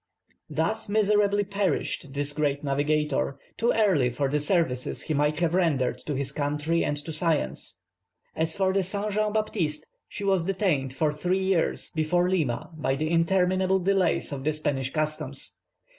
Thus 0.49 0.89
miserably 0.89 1.43
perished 1.43 2.11
this 2.13 2.33
great 2.33 2.63
navigator, 2.63 3.37
too 3.55 3.71
early 3.71 4.09
for 4.09 4.29
the 4.29 4.39
services 4.39 5.03
he 5.03 5.13
might 5.13 5.39
have 5.41 5.53
rendered 5.53 5.99
to 6.07 6.15
his 6.15 6.31
country 6.31 6.83
and 6.83 6.97
to 7.05 7.13
science. 7.13 7.77
As 8.35 8.55
for 8.55 8.73
the 8.73 8.81
Saint 8.81 9.11
Jean 9.11 9.31
Baptiste, 9.31 9.85
she 10.09 10.23
was 10.23 10.43
detained 10.45 10.91
"for 10.91 11.13
three 11.13 11.43
years" 11.43 11.91
before 11.93 12.27
Lima 12.31 12.71
by 12.75 12.95
the 12.95 13.11
interminable 13.11 13.77
delays 13.77 14.31
of 14.31 14.43
the 14.43 14.53
Spanish 14.53 14.91
customs. 14.91 15.59